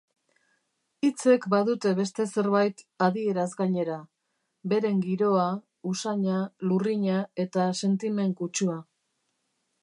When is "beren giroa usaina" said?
4.73-6.41